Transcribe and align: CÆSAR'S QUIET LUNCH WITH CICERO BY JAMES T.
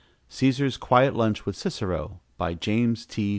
CÆSAR'S 0.31 0.77
QUIET 0.77 1.15
LUNCH 1.15 1.45
WITH 1.45 1.55
CICERO 1.55 2.21
BY 2.39 2.55
JAMES 2.55 3.05
T. 3.05 3.29